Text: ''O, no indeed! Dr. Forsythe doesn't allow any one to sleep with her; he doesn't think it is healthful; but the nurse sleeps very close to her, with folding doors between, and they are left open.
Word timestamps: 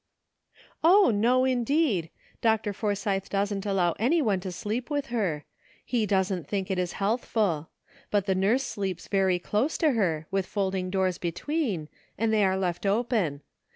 ''O, 0.83 1.13
no 1.13 1.45
indeed! 1.45 2.09
Dr. 2.41 2.73
Forsythe 2.73 3.29
doesn't 3.29 3.67
allow 3.67 3.91
any 3.99 4.19
one 4.19 4.39
to 4.39 4.51
sleep 4.51 4.89
with 4.89 5.05
her; 5.13 5.45
he 5.85 6.07
doesn't 6.07 6.47
think 6.47 6.71
it 6.71 6.79
is 6.79 6.93
healthful; 6.93 7.69
but 8.09 8.25
the 8.25 8.33
nurse 8.33 8.63
sleeps 8.63 9.07
very 9.07 9.37
close 9.37 9.77
to 9.77 9.91
her, 9.91 10.25
with 10.31 10.47
folding 10.47 10.89
doors 10.89 11.19
between, 11.19 11.87
and 12.17 12.33
they 12.33 12.43
are 12.43 12.57
left 12.57 12.87
open. 12.87 13.41